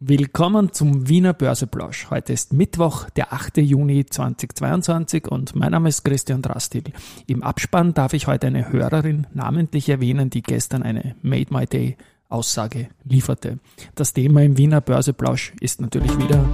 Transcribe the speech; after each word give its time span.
Willkommen 0.00 0.72
zum 0.72 1.08
Wiener 1.08 1.32
Börseplausch. 1.32 2.08
Heute 2.08 2.32
ist 2.32 2.52
Mittwoch, 2.52 3.10
der 3.10 3.32
8. 3.32 3.56
Juni 3.56 4.06
2022 4.06 5.26
und 5.26 5.56
mein 5.56 5.72
Name 5.72 5.88
ist 5.88 6.04
Christian 6.04 6.40
Drastil. 6.40 6.84
Im 7.26 7.42
Abspann 7.42 7.94
darf 7.94 8.12
ich 8.12 8.28
heute 8.28 8.46
eine 8.46 8.70
Hörerin 8.70 9.26
namentlich 9.34 9.88
erwähnen, 9.88 10.30
die 10.30 10.42
gestern 10.42 10.84
eine 10.84 11.16
Made 11.22 11.52
My 11.52 11.66
Day 11.66 11.96
Aussage 12.28 12.90
lieferte. 13.02 13.58
Das 13.96 14.12
Thema 14.12 14.44
im 14.44 14.56
Wiener 14.56 14.80
Börseplausch 14.80 15.52
ist 15.60 15.80
natürlich 15.80 16.16
wieder 16.16 16.44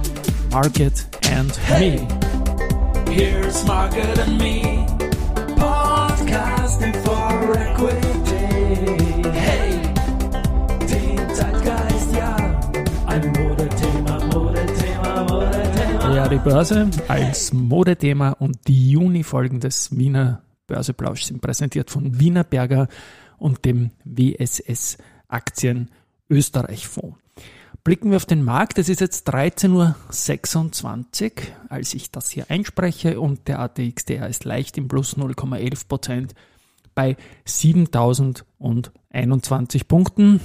Market 0.51 1.05
and 1.37 1.55
Me. 1.69 2.07
Here's 3.11 3.63
Market 3.67 4.19
and 4.25 4.39
Me, 4.39 4.84
die 16.35 16.39
Börse 16.39 16.89
als 17.07 17.53
Modethema 17.53 18.31
und 18.31 18.67
die 18.67 18.91
Juni-Folgen 18.91 19.61
des 19.61 19.97
Wiener 19.97 20.41
Börseplausch 20.67 21.23
sind 21.23 21.39
präsentiert 21.39 21.89
von 21.89 22.19
Wiener 22.19 22.43
Berger 22.43 22.89
und 23.37 23.63
dem 23.63 23.91
WSS 24.03 24.97
Aktien 25.29 25.91
Österreich 26.29 26.89
Fonds. 26.89 27.17
Blicken 27.85 28.09
wir 28.09 28.17
auf 28.17 28.25
den 28.25 28.43
Markt. 28.43 28.77
Es 28.77 28.89
ist 28.89 28.99
jetzt 28.99 29.29
13.26 29.29 31.31
Uhr, 31.31 31.31
als 31.69 31.93
ich 31.93 32.11
das 32.11 32.29
hier 32.29 32.51
einspreche 32.51 33.21
und 33.21 33.47
der 33.47 33.59
ATXDR 33.59 34.27
ist 34.27 34.43
leicht 34.43 34.77
im 34.77 34.89
Plus 34.89 35.15
0,11 35.15 35.87
Prozent 35.87 36.35
bei 36.93 37.15
7021 37.45 39.87
Punkten. 39.87 40.41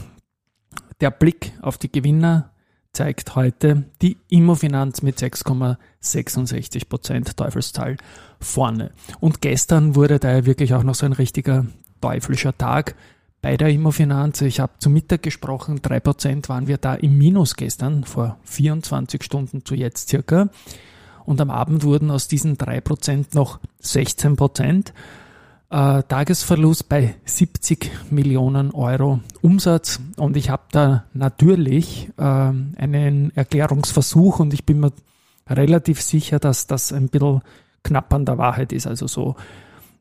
Der 1.01 1.11
Blick 1.11 1.52
auf 1.63 1.79
die 1.79 1.91
Gewinner 1.91 2.49
zeigt 2.93 3.37
heute 3.37 3.85
die 4.03 4.17
Immofinanz 4.29 5.03
mit 5.03 5.19
6,66 5.19 6.88
Prozent 6.88 7.37
Teufelszahl 7.37 7.97
vorne. 8.41 8.91
Und 9.21 9.41
gestern 9.41 9.95
wurde 9.95 10.19
da 10.19 10.45
wirklich 10.45 10.74
auch 10.74 10.82
noch 10.82 10.95
so 10.95 11.07
ein 11.07 11.13
richtiger 11.13 11.66
teuflischer 12.01 12.57
Tag 12.57 12.97
bei 13.43 13.57
der 13.57 13.69
Immofinanz. 13.69 14.41
Ich 14.43 14.60
habe 14.60 14.73
zu 14.79 14.91
Mittag 14.91 15.23
gesprochen, 15.23 15.80
drei 15.82 16.01
Prozent 16.01 16.49
waren 16.49 16.66
wir 16.66 16.79
da 16.79 16.95
im 16.95 17.16
Minus 17.16 17.57
gestern, 17.57 18.05
vor 18.05 18.38
24 18.45 19.23
Stunden 19.23 19.65
zu 19.65 19.75
jetzt 19.75 20.09
circa. 20.09 20.51
Und 21.25 21.41
am 21.41 21.51
Abend 21.51 21.85
wurden 21.85 22.10
aus 22.10 22.29
diesen 22.29 22.59
drei 22.59 22.80
Prozent 22.80 23.35
noch 23.35 23.60
16 23.80 24.37
Prozent. 24.37 24.93
Äh, 25.71 26.02
Tagesverlust 26.02 26.88
bei 26.88 27.15
70 27.24 28.10
Millionen 28.10 28.73
Euro 28.73 29.21
Umsatz 29.40 30.01
und 30.16 30.37
ich 30.37 30.51
habe 30.51 30.65
da 30.73 31.04
natürlich 31.15 32.10
äh, 32.18 32.23
einen 32.23 33.30
Erklärungsversuch 33.37 34.41
und 34.41 34.52
ich 34.52 34.66
bin 34.66 34.80
mir 34.80 34.93
relativ 35.48 36.02
sicher, 36.02 36.41
dass 36.41 36.66
das 36.66 36.93
ein 36.93 37.09
bisschen 37.09 37.43
knapp 37.85 38.13
an 38.13 38.24
der 38.24 38.37
Wahrheit 38.37 38.73
ist. 38.73 38.88
Also 38.88 39.07
so, 39.07 39.37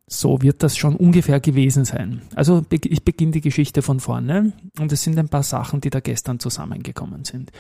so 0.08 0.42
wird 0.42 0.64
das 0.64 0.76
schon 0.76 0.96
ungefähr 0.96 1.40
gewesen 1.40 1.86
sein. 1.86 2.24
Also 2.34 2.66
ich 2.72 3.04
beginne 3.04 3.34
die 3.34 3.42
Geschichte 3.42 3.84
von 3.84 4.00
vorne 4.00 4.54
und 4.80 4.92
es 4.92 5.04
sind 5.04 5.20
ein 5.20 5.30
paar 5.30 5.44
Sachen, 5.44 5.82
die 5.82 5.92
da 5.92 6.00
gestern 6.00 6.40
zusammengekommen 6.40 7.26
sind. 7.26 7.52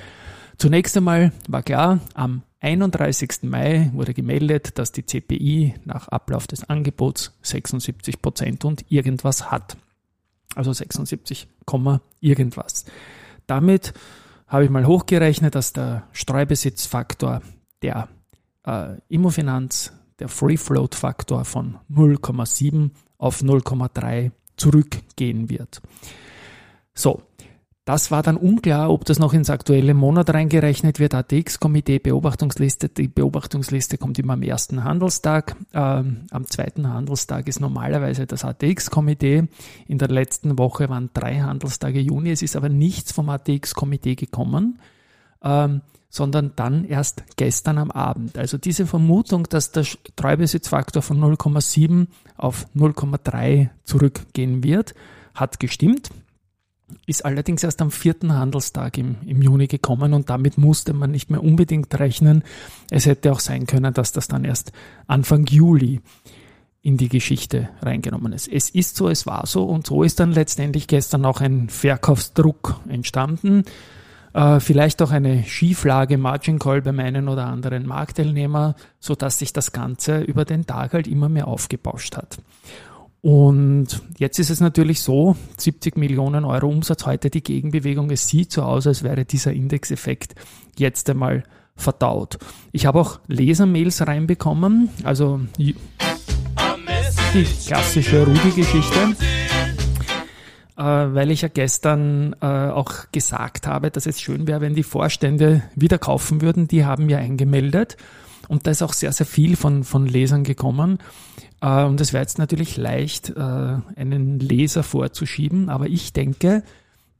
Zunächst 0.57 0.97
einmal 0.97 1.31
war 1.47 1.61
klar, 1.61 1.99
am 2.15 2.41
31. 2.61 3.43
Mai 3.43 3.89
wurde 3.93 4.13
gemeldet, 4.13 4.77
dass 4.77 4.91
die 4.91 5.05
CPI 5.05 5.75
nach 5.85 6.07
Ablauf 6.09 6.47
des 6.47 6.63
Angebots 6.69 7.37
76 7.41 8.21
Prozent 8.21 8.65
und 8.65 8.85
irgendwas 8.89 9.49
hat. 9.51 9.77
Also 10.55 10.73
76, 10.73 11.47
irgendwas. 12.19 12.85
Damit 13.47 13.93
habe 14.47 14.65
ich 14.65 14.69
mal 14.69 14.85
hochgerechnet, 14.85 15.55
dass 15.55 15.73
der 15.73 16.07
Streubesitzfaktor 16.11 17.41
der 17.81 18.09
äh, 18.65 18.95
Immofinanz, 19.07 19.93
der 20.17 20.27
Free 20.27 20.57
Float 20.57 20.95
Faktor 20.95 21.45
von 21.45 21.77
0,7 21.89 22.89
auf 23.17 23.41
0,3 23.41 24.31
zurückgehen 24.57 25.49
wird. 25.49 25.81
So, 26.93 27.21
das 27.89 28.11
war 28.11 28.21
dann 28.21 28.37
unklar, 28.37 28.91
ob 28.91 29.03
das 29.05 29.17
noch 29.17 29.33
ins 29.33 29.49
aktuelle 29.49 29.95
Monat 29.95 30.31
reingerechnet 30.31 30.99
wird. 30.99 31.15
ATX-Komitee, 31.15 31.97
Beobachtungsliste. 31.97 32.87
Die 32.87 33.07
Beobachtungsliste 33.07 33.97
kommt 33.97 34.19
immer 34.19 34.33
am 34.33 34.43
ersten 34.43 34.83
Handelstag. 34.83 35.55
Ähm, 35.73 36.27
am 36.29 36.45
zweiten 36.45 36.87
Handelstag 36.87 37.47
ist 37.47 37.59
normalerweise 37.59 38.27
das 38.27 38.45
ATX-Komitee. 38.45 39.47
In 39.87 39.97
der 39.97 40.07
letzten 40.09 40.59
Woche 40.59 40.87
waren 40.87 41.09
drei 41.15 41.39
Handelstage 41.39 41.99
Juni. 41.99 42.29
Es 42.29 42.43
ist 42.43 42.55
aber 42.55 42.69
nichts 42.69 43.11
vom 43.11 43.27
ATX-Komitee 43.27 44.13
gekommen, 44.13 44.77
ähm, 45.41 45.81
sondern 46.11 46.51
dann 46.55 46.85
erst 46.85 47.23
gestern 47.37 47.79
am 47.79 47.89
Abend. 47.89 48.37
Also 48.37 48.59
diese 48.59 48.85
Vermutung, 48.85 49.49
dass 49.49 49.71
der 49.71 49.87
Treubesitzfaktor 50.15 51.01
von 51.01 51.19
0,7 51.19 52.05
auf 52.37 52.67
0,3 52.75 53.69
zurückgehen 53.83 54.63
wird, 54.63 54.93
hat 55.33 55.59
gestimmt 55.59 56.11
ist 57.05 57.25
allerdings 57.25 57.63
erst 57.63 57.81
am 57.81 57.91
vierten 57.91 58.33
Handelstag 58.33 58.97
im, 58.97 59.17
im 59.25 59.41
Juni 59.41 59.67
gekommen 59.67 60.13
und 60.13 60.29
damit 60.29 60.57
musste 60.57 60.93
man 60.93 61.11
nicht 61.11 61.29
mehr 61.29 61.43
unbedingt 61.43 61.97
rechnen. 61.99 62.43
Es 62.89 63.05
hätte 63.05 63.31
auch 63.31 63.39
sein 63.39 63.65
können, 63.65 63.93
dass 63.93 64.11
das 64.11 64.27
dann 64.27 64.45
erst 64.45 64.71
Anfang 65.07 65.45
Juli 65.45 66.01
in 66.81 66.97
die 66.97 67.09
Geschichte 67.09 67.69
reingenommen 67.81 68.33
ist. 68.33 68.47
Es 68.47 68.69
ist 68.69 68.95
so, 68.95 69.09
es 69.09 69.25
war 69.25 69.45
so 69.45 69.65
und 69.65 69.85
so 69.85 70.03
ist 70.03 70.19
dann 70.19 70.31
letztendlich 70.31 70.87
gestern 70.87 71.25
auch 71.25 71.41
ein 71.41 71.69
Verkaufsdruck 71.69 72.79
entstanden. 72.87 73.63
Äh, 74.33 74.59
vielleicht 74.59 75.01
auch 75.01 75.11
eine 75.11 75.43
Schieflage 75.43 76.17
Margin 76.17 76.59
Call 76.59 76.81
bei 76.81 76.91
meinen 76.91 77.27
oder 77.27 77.47
anderen 77.47 77.85
Marktteilnehmer, 77.85 78.75
so 78.99 79.15
dass 79.15 79.39
sich 79.39 79.53
das 79.53 79.71
Ganze 79.71 80.21
über 80.21 80.45
den 80.45 80.65
Tag 80.65 80.93
halt 80.93 81.07
immer 81.07 81.29
mehr 81.29 81.47
aufgebauscht 81.47 82.15
hat. 82.15 82.37
Und 83.21 84.01
jetzt 84.17 84.39
ist 84.39 84.49
es 84.49 84.61
natürlich 84.61 85.01
so, 85.01 85.35
70 85.57 85.97
Millionen 85.97 86.45
Euro 86.45 86.67
Umsatz 86.67 87.05
heute 87.05 87.29
die 87.29 87.43
Gegenbewegung. 87.43 88.11
Es 88.11 88.27
sieht 88.27 88.51
so 88.51 88.63
aus, 88.63 88.87
als 88.87 89.03
wäre 89.03 89.25
dieser 89.25 89.51
Indexeffekt 89.51 90.35
jetzt 90.77 91.09
einmal 91.09 91.43
verdaut. 91.75 92.37
Ich 92.71 92.85
habe 92.85 92.99
auch 92.99 93.19
Lesermails 93.27 94.05
reinbekommen, 94.07 94.89
also 95.03 95.41
die 95.57 95.75
klassische 97.67 98.25
Rudi-Geschichte, 98.25 99.15
äh, 100.77 100.83
weil 100.83 101.31
ich 101.31 101.41
ja 101.41 101.49
gestern 101.49 102.35
äh, 102.41 102.45
auch 102.45 103.11
gesagt 103.11 103.67
habe, 103.67 103.91
dass 103.91 104.05
es 104.05 104.21
schön 104.21 104.47
wäre, 104.47 104.61
wenn 104.61 104.75
die 104.75 104.83
Vorstände 104.83 105.63
wieder 105.75 105.97
kaufen 105.97 106.41
würden. 106.41 106.67
Die 106.67 106.85
haben 106.85 107.09
ja 107.09 107.17
eingemeldet 107.17 107.97
und 108.49 108.65
da 108.67 108.71
ist 108.71 108.81
auch 108.81 108.93
sehr, 108.93 109.13
sehr 109.13 109.27
viel 109.27 109.55
von, 109.55 109.85
von 109.85 110.05
Lesern 110.05 110.43
gekommen. 110.43 110.97
Äh, 111.61 111.83
und 111.85 112.01
es 112.01 112.11
wäre 112.11 112.23
jetzt 112.23 112.39
natürlich 112.39 112.75
leicht, 112.75 113.29
äh, 113.29 113.39
einen 113.39 114.39
Leser 114.39 114.83
vorzuschieben, 114.83 115.69
aber 115.69 115.87
ich 115.87 116.11
denke, 116.11 116.63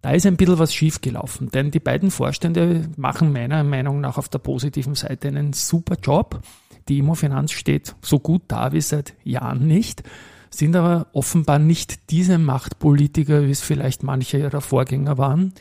da 0.02 0.12
ist 0.12 0.26
ein 0.26 0.38
bisschen 0.38 0.60
was 0.60 0.74
schiefgelaufen, 0.74 1.50
denn 1.52 1.72
die 1.72 1.80
beiden 1.80 2.10
Vorstände 2.10 2.90
machen 2.98 3.32
meiner 3.32 3.64
Meinung 3.64 4.02
nach 4.02 4.18
auf 4.18 4.28
der 4.28 4.40
positiven 4.40 4.96
Seite 4.96 5.28
einen 5.28 5.54
super 5.54 5.98
Job. 6.02 6.42
Die 6.88 6.98
Immofinanz 6.98 7.52
steht 7.52 7.96
so 8.02 8.20
gut 8.20 8.42
da 8.48 8.72
wie 8.72 8.82
seit 8.82 9.14
Jahren 9.24 9.68
nicht, 9.68 10.04
sind 10.50 10.76
aber 10.76 11.08
offenbar 11.14 11.60
nicht 11.60 12.10
diese 12.10 12.40
Machtpolitiker, 12.40 13.46
wie 13.46 13.52
es 13.52 13.62
vielleicht 13.62 14.02
manche 14.02 14.40
ihrer 14.40 14.62
Vorgänger 14.62 15.18
waren, 15.18 15.54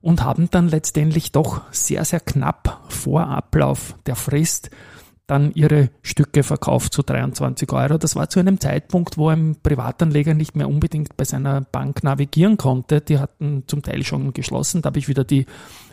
und 0.00 0.24
haben 0.24 0.50
dann 0.50 0.68
letztendlich 0.68 1.30
doch 1.30 1.62
sehr, 1.70 2.04
sehr 2.04 2.20
knapp 2.20 2.84
vor 2.88 3.28
Ablauf 3.28 3.94
der 4.06 4.16
Frist 4.16 4.70
dann 5.26 5.52
ihre 5.54 5.90
Stücke 6.02 6.42
verkauft 6.42 6.92
zu 6.92 7.02
23 7.02 7.72
Euro. 7.72 7.96
Das 7.96 8.14
war 8.14 8.28
zu 8.28 8.40
einem 8.40 8.60
Zeitpunkt, 8.60 9.16
wo 9.16 9.30
ein 9.30 9.56
Privatanleger 9.62 10.34
nicht 10.34 10.54
mehr 10.54 10.68
unbedingt 10.68 11.16
bei 11.16 11.24
seiner 11.24 11.62
Bank 11.62 12.04
navigieren 12.04 12.58
konnte. 12.58 13.00
Die 13.00 13.18
hatten 13.18 13.64
zum 13.66 13.82
Teil 13.82 14.04
schon 14.04 14.34
geschlossen. 14.34 14.82
Da 14.82 14.88
habe 14.88 14.98
ich 14.98 15.08
wieder 15.08 15.24
die 15.24 15.46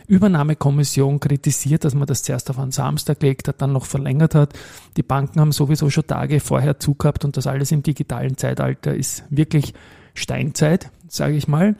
Übernahmekommission 0.06 1.18
kritisiert, 1.18 1.84
dass 1.84 1.94
man 1.94 2.06
das 2.06 2.22
zuerst 2.22 2.50
auf 2.50 2.58
einen 2.58 2.72
Samstag 2.72 3.22
legt 3.22 3.48
hat, 3.48 3.62
dann 3.62 3.72
noch 3.72 3.86
verlängert 3.86 4.34
hat. 4.34 4.52
Die 4.98 5.02
Banken 5.02 5.40
haben 5.40 5.52
sowieso 5.52 5.88
schon 5.88 6.06
Tage 6.06 6.40
vorher 6.40 6.78
zugehabt 6.78 7.24
und 7.24 7.38
das 7.38 7.46
alles 7.46 7.72
im 7.72 7.82
digitalen 7.82 8.36
Zeitalter 8.36 8.94
ist 8.94 9.24
wirklich 9.30 9.72
Steinzeit, 10.12 10.90
sage 11.08 11.36
ich 11.36 11.48
mal. 11.48 11.76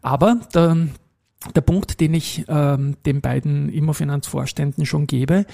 Aber 0.00 0.40
der, 0.52 0.88
der 1.54 1.60
Punkt, 1.60 2.00
den 2.00 2.14
ich 2.14 2.44
ähm, 2.48 2.96
den 3.06 3.20
beiden 3.20 3.68
Immofinanzvorständen 3.68 4.84
schon 4.84 5.06
gebe, 5.06 5.46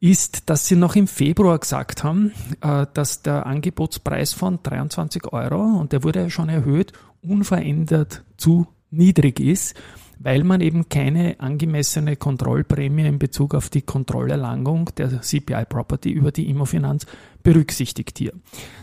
ist, 0.00 0.48
dass 0.48 0.66
sie 0.66 0.76
noch 0.76 0.96
im 0.96 1.06
Februar 1.06 1.58
gesagt 1.58 2.02
haben, 2.02 2.32
äh, 2.62 2.86
dass 2.94 3.22
der 3.22 3.46
Angebotspreis 3.46 4.32
von 4.32 4.58
23 4.62 5.32
Euro, 5.32 5.62
und 5.62 5.92
der 5.92 6.02
wurde 6.02 6.20
ja 6.20 6.30
schon 6.30 6.48
erhöht, 6.48 6.92
unverändert 7.22 8.24
zu 8.38 8.66
niedrig 8.90 9.40
ist, 9.40 9.74
weil 10.18 10.42
man 10.42 10.60
eben 10.60 10.88
keine 10.88 11.38
angemessene 11.38 12.16
Kontrollprämie 12.16 13.06
in 13.06 13.18
Bezug 13.18 13.54
auf 13.54 13.68
die 13.68 13.82
Kontrollerlangung 13.82 14.90
der 14.96 15.20
CPI-Property 15.20 16.10
über 16.10 16.32
die 16.32 16.48
Immofinanz 16.48 17.06
berücksichtigt 17.42 18.18
hier. 18.18 18.32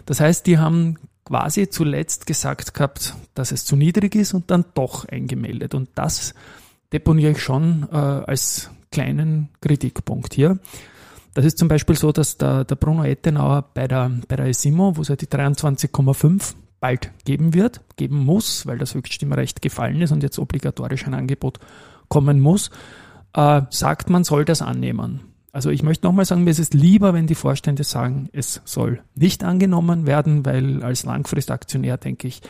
Das 0.05 0.19
heißt, 0.19 0.47
die 0.47 0.57
haben 0.57 0.97
quasi 1.25 1.69
zuletzt 1.69 2.25
gesagt 2.25 2.73
gehabt, 2.73 3.15
dass 3.33 3.51
es 3.51 3.65
zu 3.65 3.75
niedrig 3.75 4.15
ist 4.15 4.33
und 4.33 4.49
dann 4.49 4.65
doch 4.73 5.05
eingemeldet. 5.05 5.75
Und 5.75 5.89
das 5.95 6.33
deponiere 6.93 7.31
ich 7.31 7.41
schon 7.41 7.87
äh, 7.91 7.95
als 7.95 8.71
kleinen 8.91 9.49
Kritikpunkt 9.61 10.33
hier. 10.33 10.59
Das 11.37 11.45
ist 11.45 11.59
zum 11.59 11.67
Beispiel 11.67 11.95
so, 11.95 12.11
dass 12.11 12.39
der, 12.39 12.63
der 12.63 12.73
Bruno 12.73 13.03
Ettenauer 13.03 13.69
bei 13.75 13.87
der, 13.87 14.09
bei 14.27 14.37
der 14.37 14.47
ESIMO, 14.47 14.97
wo 14.97 15.01
es 15.03 15.09
ja 15.09 15.15
die 15.15 15.27
23,5 15.27 16.55
bald 16.79 17.11
geben 17.25 17.53
wird, 17.53 17.81
geben 17.95 18.17
muss, 18.17 18.65
weil 18.65 18.79
das 18.79 18.95
Höchststimmrecht 18.95 19.61
gefallen 19.61 20.01
ist 20.01 20.11
und 20.11 20.23
jetzt 20.23 20.39
obligatorisch 20.39 21.05
ein 21.05 21.13
Angebot 21.13 21.59
kommen 22.07 22.39
muss, 22.39 22.71
äh, 23.35 23.61
sagt, 23.69 24.09
man 24.09 24.23
soll 24.23 24.45
das 24.45 24.63
annehmen. 24.63 25.19
Also 25.51 25.69
ich 25.69 25.83
möchte 25.83 26.07
nochmal 26.07 26.25
sagen, 26.25 26.43
mir 26.43 26.49
ist 26.49 26.57
es 26.57 26.73
lieber, 26.73 27.13
wenn 27.13 27.27
die 27.27 27.35
Vorstände 27.35 27.83
sagen, 27.83 28.29
es 28.33 28.63
soll 28.65 29.03
nicht 29.13 29.43
angenommen 29.43 30.07
werden, 30.07 30.43
weil 30.43 30.81
als 30.81 31.03
Langfristaktionär 31.03 31.97
denke 31.97 32.27
ich, 32.27 32.41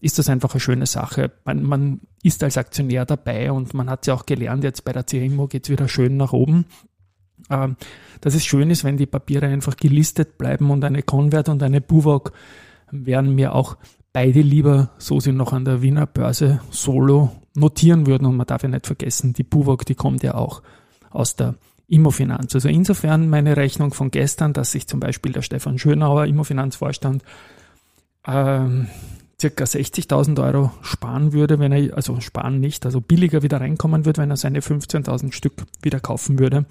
ist 0.00 0.18
das 0.18 0.28
einfach 0.28 0.52
eine 0.52 0.60
schöne 0.60 0.86
Sache. 0.86 1.30
Man, 1.44 1.62
man 1.62 2.00
ist 2.24 2.42
als 2.42 2.58
Aktionär 2.58 3.06
dabei 3.06 3.52
und 3.52 3.72
man 3.72 3.88
hat 3.88 4.08
ja 4.08 4.14
auch 4.14 4.26
gelernt, 4.26 4.64
jetzt 4.64 4.84
bei 4.84 4.92
der 4.92 5.06
CMO 5.06 5.46
geht 5.46 5.62
es 5.62 5.70
wieder 5.70 5.86
schön 5.86 6.16
nach 6.16 6.32
oben. 6.32 6.66
Ähm, 7.52 7.76
dass 8.22 8.34
es 8.34 8.44
schön 8.44 8.70
ist, 8.70 8.84
wenn 8.84 8.96
die 8.96 9.06
Papiere 9.06 9.46
einfach 9.46 9.76
gelistet 9.76 10.38
bleiben 10.38 10.70
und 10.70 10.84
eine 10.84 11.02
Convert 11.02 11.48
und 11.48 11.62
eine 11.62 11.80
Buwok 11.80 12.32
wären 12.90 13.34
mir 13.34 13.54
auch 13.54 13.76
beide 14.12 14.40
lieber, 14.40 14.90
so 14.98 15.20
sie 15.20 15.32
noch 15.32 15.52
an 15.52 15.64
der 15.64 15.82
Wiener 15.82 16.06
Börse 16.06 16.60
solo 16.70 17.30
notieren 17.54 18.06
würden. 18.06 18.26
Und 18.26 18.36
man 18.36 18.46
darf 18.46 18.62
ja 18.62 18.68
nicht 18.68 18.86
vergessen, 18.86 19.32
die 19.32 19.42
Buwok, 19.42 19.84
die 19.84 19.94
kommt 19.94 20.22
ja 20.22 20.34
auch 20.34 20.62
aus 21.10 21.36
der 21.36 21.56
Immofinanz. 21.88 22.54
Also 22.54 22.68
insofern 22.68 23.28
meine 23.28 23.56
Rechnung 23.56 23.92
von 23.92 24.10
gestern, 24.10 24.52
dass 24.52 24.72
sich 24.72 24.86
zum 24.86 25.00
Beispiel 25.00 25.32
der 25.32 25.42
Stefan 25.42 25.78
Schönauer, 25.78 26.26
Immofinanzvorstand, 26.26 27.22
ähm, 28.26 28.86
circa 29.40 29.64
60.000 29.64 30.40
Euro 30.40 30.70
sparen 30.82 31.32
würde, 31.32 31.58
wenn 31.58 31.72
er, 31.72 31.96
also 31.96 32.20
sparen 32.20 32.60
nicht, 32.60 32.86
also 32.86 33.00
billiger 33.00 33.42
wieder 33.42 33.60
reinkommen 33.60 34.04
würde, 34.06 34.22
wenn 34.22 34.30
er 34.30 34.36
seine 34.36 34.60
15.000 34.60 35.32
Stück 35.32 35.54
wieder 35.82 35.98
kaufen 35.98 36.38
würde. 36.38 36.64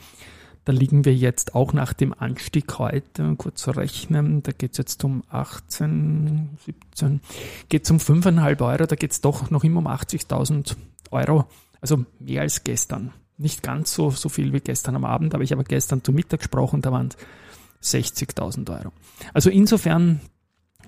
Da 0.64 0.72
liegen 0.72 1.06
wir 1.06 1.16
jetzt 1.16 1.56
auch 1.56 1.74
nach 1.74 1.94
dem 1.94 2.14
Anstieg 2.14 2.78
heute, 2.78 3.36
kurz 3.36 3.62
zu 3.62 3.72
rechnen, 3.72 4.44
da 4.44 4.52
geht 4.52 4.74
es 4.74 4.78
jetzt 4.78 5.04
um 5.04 5.24
18, 5.30 6.50
17, 6.66 7.22
geht 7.68 7.86
es 7.86 7.92
um 7.92 7.98
5,5 7.98 8.62
Euro, 8.62 8.86
da 8.86 8.96
geht 8.96 9.12
es 9.12 9.22
doch 9.22 9.50
noch 9.50 9.64
immer 9.64 9.80
um 9.80 9.88
80.000 9.88 10.76
Euro, 11.10 11.46
also 11.82 12.06
mehr 12.20 12.42
als 12.42 12.64
gestern. 12.64 13.12
Nicht 13.38 13.64
ganz 13.64 13.94
so, 13.94 14.12
so 14.12 14.30
viel 14.30 14.54
wie 14.54 14.60
gestern 14.60 14.96
am 14.96 15.04
Abend, 15.06 15.34
aber 15.34 15.44
ich 15.44 15.52
habe 15.52 15.64
gestern 15.64 16.04
zu 16.04 16.12
Mittag 16.12 16.42
gesprochen, 16.42 16.84
da 16.84 16.92
waren 16.92 17.10
es 17.82 17.94
60.000 17.96 18.70
Euro. 18.70 18.92
Also 19.34 19.50
insofern, 19.50 20.22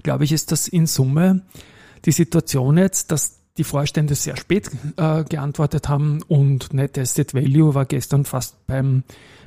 glaube 0.03 0.23
ich, 0.23 0.31
ist 0.31 0.51
das 0.51 0.67
in 0.67 0.85
Summe 0.85 1.41
die 2.05 2.11
Situation 2.11 2.77
jetzt, 2.77 3.11
dass 3.11 3.42
die 3.57 3.63
Vorstände 3.63 4.15
sehr 4.15 4.35
spät 4.35 4.71
äh, 4.97 5.23
geantwortet 5.23 5.87
haben 5.87 6.23
und 6.23 6.73
Net 6.73 6.97
Asset 6.97 7.33
Value 7.33 7.75
war 7.75 7.85
gestern 7.85 8.25
fast 8.25 8.65
beim, 8.65 9.03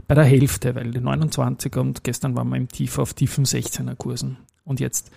bei 0.06 0.14
der 0.14 0.24
Hälfte, 0.24 0.74
weil 0.74 0.92
die 0.92 1.00
29er 1.00 1.80
und 1.80 2.04
gestern 2.04 2.36
waren 2.36 2.48
wir 2.48 2.56
im 2.56 2.68
Tief 2.68 2.98
auf 2.98 3.14
tiefen 3.14 3.44
16er 3.44 3.96
Kursen. 3.96 4.36
Und 4.64 4.78
jetzt 4.80 5.10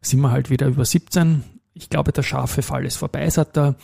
sind 0.00 0.20
wir 0.20 0.32
halt 0.32 0.50
wieder 0.50 0.66
über 0.66 0.84
17. 0.84 1.44
Ich 1.74 1.88
glaube, 1.88 2.12
der 2.12 2.22
scharfe 2.22 2.62
Fall 2.62 2.84
ist 2.84 2.96
vorbei. 2.96 3.22
Es 3.22 3.38
hat 3.38 3.56
da 3.56 3.76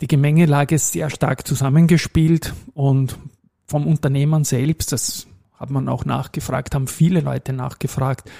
die 0.00 0.06
Gemengelage 0.06 0.78
sehr 0.78 1.10
stark 1.10 1.46
zusammengespielt 1.46 2.54
und 2.74 3.18
vom 3.66 3.86
Unternehmen 3.86 4.44
selbst, 4.44 4.92
das 4.92 5.26
hat 5.54 5.70
man 5.70 5.88
auch 5.88 6.04
nachgefragt, 6.04 6.74
haben 6.74 6.86
viele 6.86 7.20
Leute 7.20 7.52
nachgefragt, 7.52 8.30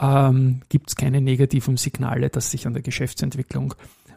ähm, 0.00 0.62
gibt 0.68 0.88
es 0.88 0.96
keine 0.96 1.20
negativen 1.20 1.76
Signale, 1.76 2.30
dass 2.30 2.50
sich 2.50 2.66
an 2.66 2.72
der 2.72 2.82
Geschäftsentwicklung 2.82 3.74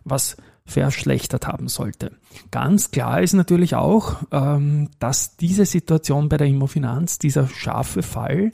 was 0.09 0.37
verschlechtert 0.65 1.47
haben 1.47 1.69
sollte. 1.69 2.11
Ganz 2.51 2.91
klar 2.91 3.21
ist 3.21 3.33
natürlich 3.33 3.75
auch, 3.75 4.17
ähm, 4.31 4.89
dass 4.99 5.37
diese 5.37 5.65
Situation 5.65 6.27
bei 6.27 6.37
der 6.37 6.47
Immofinanz, 6.47 7.19
dieser 7.19 7.47
scharfe 7.47 8.03
Fall 8.03 8.51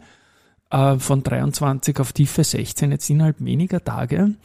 äh, 0.70 0.98
von 1.00 1.24
23 1.24 2.00
auf 2.00 2.14
tiefe 2.14 2.44
16 2.44 2.92
jetzt 2.92 3.10
innerhalb 3.10 3.44
weniger 3.44 3.84
Tage 3.84 4.36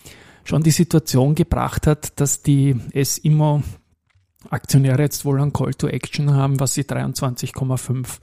schon 0.45 0.63
die 0.63 0.71
Situation 0.71 1.35
gebracht 1.35 1.87
hat, 1.87 2.19
dass 2.21 2.43
die 2.43 2.75
S-Immo 2.93 3.63
Aktionäre 4.51 5.03
jetzt 5.03 5.25
wohl 5.25 5.41
ein 5.41 5.53
Call 5.53 5.75
to 5.75 5.89
Action 5.89 6.33
haben, 6.33 6.61
was 6.61 6.75
sie 6.75 6.85
23,5 6.85 8.19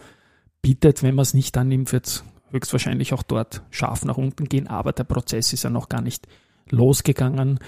bietet. 0.62 1.04
Wenn 1.04 1.14
man 1.14 1.24
es 1.24 1.34
nicht 1.34 1.56
annimmt, 1.58 1.92
wird 1.92 2.08
es 2.08 2.24
höchstwahrscheinlich 2.52 3.14
auch 3.14 3.22
dort 3.22 3.62
scharf 3.70 4.06
nach 4.06 4.18
unten 4.18 4.46
gehen, 4.46 4.68
aber 4.68 4.94
der 4.94 5.04
Prozess 5.04 5.54
ist 5.54 5.64
ja 5.64 5.70
noch 5.70 5.90
gar 5.90 6.02
nicht 6.02 6.28
losgegangen. 6.70 7.60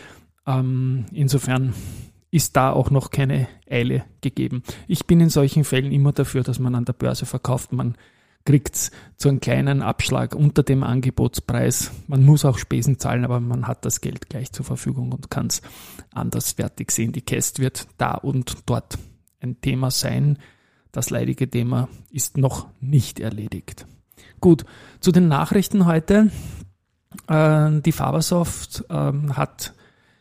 Ähm, 0.47 1.05
insofern 1.11 1.73
ist 2.31 2.55
da 2.55 2.71
auch 2.71 2.89
noch 2.89 3.11
keine 3.11 3.47
Eile 3.69 4.03
gegeben. 4.21 4.63
Ich 4.87 5.05
bin 5.05 5.19
in 5.19 5.29
solchen 5.29 5.63
Fällen 5.63 5.91
immer 5.91 6.13
dafür, 6.13 6.43
dass 6.43 6.59
man 6.59 6.75
an 6.75 6.85
der 6.85 6.93
Börse 6.93 7.25
verkauft. 7.25 7.71
Man 7.73 7.95
kriegt 8.45 8.91
zu 9.17 9.27
einem 9.27 9.41
kleinen 9.41 9.81
Abschlag 9.81 10.33
unter 10.33 10.63
dem 10.63 10.83
Angebotspreis. 10.83 11.91
Man 12.07 12.25
muss 12.25 12.45
auch 12.45 12.57
Spesen 12.57 12.97
zahlen, 12.97 13.25
aber 13.25 13.41
man 13.41 13.67
hat 13.67 13.83
das 13.83 13.99
Geld 13.99 14.29
gleich 14.29 14.51
zur 14.53 14.65
Verfügung 14.65 15.11
und 15.11 15.29
kann 15.29 15.47
es 15.47 15.61
anderswertig 16.13 16.91
sehen. 16.91 17.11
Die 17.11 17.21
Käst 17.21 17.59
wird 17.59 17.87
da 17.97 18.13
und 18.13 18.57
dort 18.65 18.97
ein 19.41 19.59
Thema 19.59 19.91
sein. 19.91 20.37
Das 20.93 21.09
leidige 21.09 21.49
Thema 21.49 21.89
ist 22.09 22.37
noch 22.37 22.67
nicht 22.79 23.19
erledigt. 23.19 23.85
Gut, 24.39 24.65
zu 25.01 25.11
den 25.11 25.27
Nachrichten 25.27 25.85
heute. 25.85 26.31
Äh, 27.27 27.81
die 27.81 27.91
Fabersoft 27.91 28.85
ähm, 28.89 29.35
hat 29.35 29.73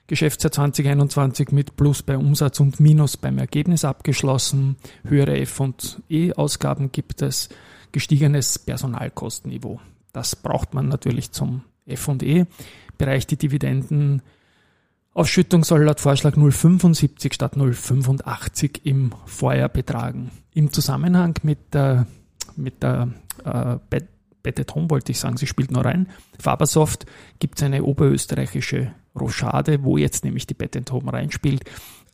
Geschäftsjahr 0.08 0.53
2021 0.53 1.50
mit 1.50 1.76
Plus 1.76 2.03
bei 2.03 2.17
Umsatz 2.17 2.61
und 2.61 2.79
Minus 2.79 3.17
beim 3.17 3.38
Ergebnis 3.38 3.85
abgeschlossen. 3.85 4.76
Höhere 5.05 5.38
F&E-Ausgaben 5.41 6.93
gibt 6.93 7.23
es, 7.23 7.49
gestiegenes 7.91 8.58
Personalkostenniveau. 8.58 9.81
Das 10.12 10.37
braucht 10.37 10.75
man 10.75 10.88
natürlich 10.88 11.32
zum 11.32 11.62
F&E-Bereich. 11.87 13.26
Die 13.26 13.37
Dividendenausschüttung 13.37 15.64
soll 15.64 15.82
laut 15.82 16.00
Vorschlag 16.00 16.37
0,75 16.37 17.35
statt 17.35 17.56
0,85 17.56 18.82
im 18.85 19.12
Vorjahr 19.25 19.69
betragen. 19.69 20.31
Im 20.55 20.73
Zusammenhang 20.73 21.35
mit 21.43 21.75
der, 21.75 22.06
mit 22.55 22.82
der 22.82 23.09
äh, 23.44 23.76
Bettet 24.47 24.77
wollte 24.77 25.11
ich 25.11 25.19
sagen, 25.19 25.37
sie 25.37 25.49
spielt 25.49 25.73
nur 25.73 25.85
rein. 25.85 26.09
Fabersoft 26.39 27.05
gibt 27.41 27.59
es 27.59 27.65
eine 27.65 27.83
oberösterreichische 27.83 28.95
Rochade, 29.19 29.83
wo 29.83 29.97
jetzt 29.97 30.25
nämlich 30.25 30.47
die 30.47 30.55
Bet 30.55 30.93
Home 30.93 31.13
reinspielt, 31.13 31.65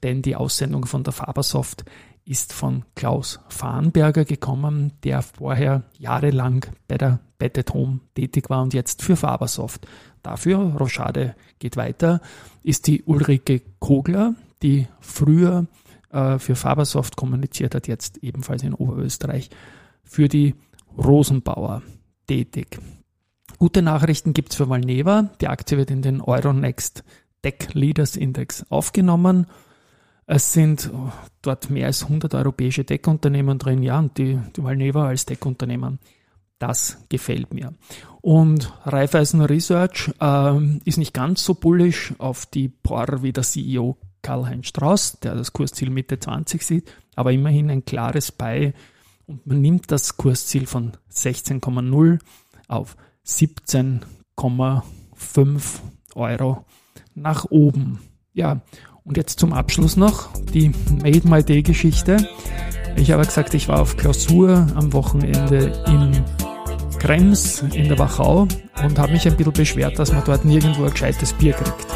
denn 0.02 0.22
die 0.22 0.34
Aussendung 0.34 0.86
von 0.86 1.04
der 1.04 1.12
Fabersoft 1.12 1.84
ist 2.24 2.54
von 2.54 2.86
Klaus 2.94 3.40
Farnberger 3.50 4.24
gekommen, 4.24 4.92
der 5.04 5.20
vorher 5.20 5.82
jahrelang 5.98 6.64
bei 6.88 6.96
der 6.96 7.20
Bet 7.36 7.74
Home 7.74 8.00
tätig 8.14 8.48
war 8.48 8.62
und 8.62 8.72
jetzt 8.72 9.02
für 9.02 9.16
Fabersoft. 9.16 9.86
Dafür, 10.22 10.56
Rochade 10.56 11.34
geht 11.58 11.76
weiter, 11.76 12.22
ist 12.62 12.86
die 12.86 13.02
Ulrike 13.02 13.60
Kogler, 13.78 14.36
die 14.62 14.88
früher 15.00 15.66
äh, 16.10 16.38
für 16.38 16.56
Fabersoft 16.56 17.14
kommuniziert 17.14 17.74
hat, 17.74 17.88
jetzt 17.88 18.16
ebenfalls 18.24 18.62
in 18.62 18.72
Oberösterreich 18.72 19.50
für 20.02 20.28
die 20.28 20.54
Rosenbauer 20.96 21.82
tätig. 22.26 22.78
Gute 23.58 23.82
Nachrichten 23.82 24.34
gibt 24.34 24.52
es 24.52 24.56
für 24.56 24.68
Valneva. 24.68 25.30
Die 25.40 25.48
Aktie 25.48 25.78
wird 25.78 25.90
in 25.90 26.02
den 26.02 26.20
Euronext 26.20 27.04
Tech 27.42 27.74
Leaders 27.74 28.16
Index 28.16 28.64
aufgenommen. 28.70 29.46
Es 30.26 30.52
sind 30.52 30.90
oh, 30.94 31.12
dort 31.42 31.70
mehr 31.70 31.86
als 31.86 32.04
100 32.04 32.34
europäische 32.34 32.86
Tech-Unternehmen 32.86 33.58
drin. 33.58 33.82
Ja, 33.82 33.98
und 33.98 34.16
die, 34.18 34.38
die 34.56 34.62
Valneva 34.62 35.06
als 35.08 35.26
Tech-Unternehmen, 35.26 35.98
das 36.58 37.04
gefällt 37.08 37.52
mir. 37.52 37.74
Und 38.20 38.72
Raiffeisen 38.84 39.40
Research 39.40 40.12
äh, 40.20 40.78
ist 40.84 40.98
nicht 40.98 41.12
ganz 41.12 41.44
so 41.44 41.54
bullisch 41.54 42.14
auf 42.18 42.46
die 42.46 42.68
POR 42.68 43.22
wie 43.22 43.32
der 43.32 43.42
CEO 43.42 43.96
Karl-Heinz 44.22 44.68
Strauß, 44.68 45.18
der 45.20 45.34
das 45.34 45.52
Kursziel 45.52 45.90
Mitte 45.90 46.18
20 46.20 46.62
sieht, 46.62 46.92
aber 47.16 47.32
immerhin 47.32 47.70
ein 47.70 47.84
klares 47.84 48.30
Bei 48.30 48.72
und 49.32 49.46
man 49.46 49.62
nimmt 49.62 49.90
das 49.90 50.18
Kursziel 50.18 50.66
von 50.66 50.92
16,0 51.10 52.18
auf 52.68 52.98
17,5 53.26 55.62
Euro 56.14 56.66
nach 57.14 57.46
oben. 57.48 58.00
Ja, 58.34 58.60
und 59.04 59.16
jetzt 59.16 59.40
zum 59.40 59.54
Abschluss 59.54 59.96
noch 59.96 60.28
die 60.52 60.70
Made 61.02 61.26
My 61.26 61.42
Day 61.42 61.62
Geschichte. 61.62 62.28
Ich 62.96 63.10
habe 63.10 63.24
gesagt, 63.24 63.54
ich 63.54 63.68
war 63.68 63.80
auf 63.80 63.96
Klausur 63.96 64.66
am 64.74 64.92
Wochenende 64.92 65.82
in 65.86 66.22
Krems 66.98 67.62
in 67.62 67.88
der 67.88 67.98
Wachau 67.98 68.46
und 68.84 68.98
habe 68.98 69.12
mich 69.12 69.26
ein 69.26 69.36
bisschen 69.36 69.54
beschwert, 69.54 69.98
dass 69.98 70.12
man 70.12 70.24
dort 70.24 70.44
nirgendwo 70.44 70.84
ein 70.84 70.90
gescheites 70.90 71.32
Bier 71.32 71.54
kriegt. 71.54 71.86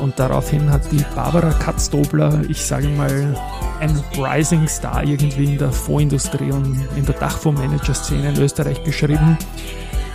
Und 0.00 0.20
daraufhin 0.20 0.70
hat 0.70 0.92
die 0.92 1.04
Barbara 1.16 1.50
Katzdobler, 1.50 2.48
ich 2.48 2.64
sage 2.64 2.88
mal, 2.90 3.36
ein 3.84 4.02
Rising 4.16 4.66
Star 4.66 5.04
irgendwie 5.04 5.44
in 5.44 5.58
der 5.58 5.70
Fondsindustrie 5.70 6.50
und 6.50 6.88
in 6.96 7.04
der 7.04 7.14
Dachfondsmanager-Szene 7.16 8.30
in 8.30 8.40
Österreich 8.40 8.82
geschrieben, 8.82 9.36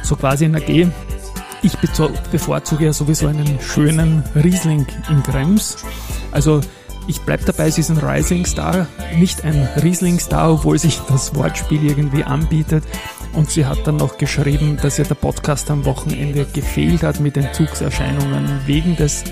so 0.01 0.15
quasi 0.15 0.45
in 0.45 0.55
AG. 0.55 0.88
Ich 1.61 1.77
bevorzuge 2.31 2.85
ja 2.85 2.93
sowieso 2.93 3.27
einen 3.27 3.59
schönen 3.59 4.23
Riesling 4.33 4.88
in 5.09 5.21
Krems. 5.23 5.77
Also 6.31 6.61
ich 7.07 7.21
bleibe 7.21 7.43
dabei, 7.43 7.69
sie 7.69 7.81
ist 7.81 7.91
ein 7.91 7.97
Rising 7.97 8.45
Star, 8.45 8.88
nicht 9.17 9.43
ein 9.43 9.67
Riesling 9.83 10.19
Star, 10.19 10.53
obwohl 10.53 10.79
sich 10.79 10.99
das 11.07 11.35
Wortspiel 11.35 11.83
irgendwie 11.83 12.23
anbietet. 12.23 12.83
Und 13.33 13.51
sie 13.51 13.65
hat 13.65 13.85
dann 13.85 13.97
noch 13.97 14.17
geschrieben, 14.17 14.77
dass 14.81 14.97
ihr 14.97 15.05
der 15.05 15.15
Podcast 15.15 15.69
am 15.69 15.85
Wochenende 15.85 16.45
gefehlt 16.45 17.03
hat 17.03 17.19
mit 17.19 17.38
Entzugserscheinungen 17.38 18.61
wegen 18.65 18.95
des 18.95 19.23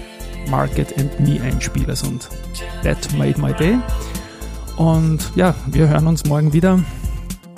Market 0.50 0.96
and 1.00 1.20
Me 1.20 1.42
Einspielers 1.42 2.04
und 2.04 2.30
that 2.84 2.98
made 3.18 3.40
my 3.40 3.54
day. 3.54 3.78
Und 4.78 5.32
ja, 5.36 5.56
wir 5.66 5.90
hören 5.90 6.08
uns 6.08 6.26
morgen 6.26 6.54
wieder. 6.54 6.80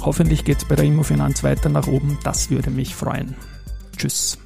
Hoffentlich 0.02 0.46
geht 0.46 0.60
es 0.60 0.66
bei 0.66 0.76
der 0.76 0.86
Immofinanz 0.86 1.44
weiter 1.44 1.70
nach 1.70 1.88
oben. 1.88 2.18
Das 2.24 2.50
würde 2.50 2.72
mich 2.72 2.96
freuen. 2.96 3.36
Tschüss. 3.98 4.38